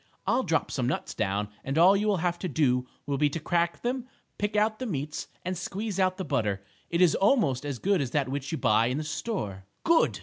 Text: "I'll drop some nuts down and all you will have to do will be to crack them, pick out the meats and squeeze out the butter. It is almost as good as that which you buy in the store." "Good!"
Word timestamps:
"I'll 0.25 0.41
drop 0.41 0.71
some 0.71 0.87
nuts 0.87 1.13
down 1.13 1.49
and 1.63 1.77
all 1.77 1.95
you 1.95 2.07
will 2.07 2.17
have 2.25 2.39
to 2.39 2.47
do 2.47 2.87
will 3.05 3.19
be 3.19 3.29
to 3.29 3.39
crack 3.39 3.83
them, 3.83 4.07
pick 4.39 4.55
out 4.55 4.79
the 4.79 4.87
meats 4.87 5.27
and 5.45 5.55
squeeze 5.55 5.99
out 5.99 6.17
the 6.17 6.25
butter. 6.25 6.63
It 6.89 7.01
is 7.01 7.13
almost 7.13 7.63
as 7.67 7.77
good 7.77 8.01
as 8.01 8.09
that 8.09 8.27
which 8.27 8.51
you 8.51 8.57
buy 8.57 8.87
in 8.87 8.97
the 8.97 9.03
store." 9.03 9.65
"Good!" 9.83 10.17